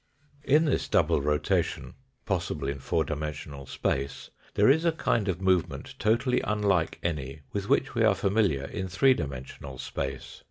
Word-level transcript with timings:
In 0.43 0.65
this 0.65 0.87
double 0.87 1.21
rotation, 1.21 1.93
possible 2.25 2.67
in 2.67 2.79
four 2.79 3.03
dimensional 3.03 3.67
space, 3.67 4.31
there 4.55 4.67
is 4.67 4.83
a 4.83 4.91
kind 4.91 5.27
of 5.27 5.39
movement 5.43 5.93
totally 5.99 6.41
unlike 6.41 6.97
any 7.03 7.41
with 7.53 7.69
which 7.69 7.93
we 7.93 8.03
are 8.03 8.15
familiar 8.15 8.63
in 8.65 8.87
three 8.87 9.13
dimensional 9.13 9.77
space. 9.77 10.39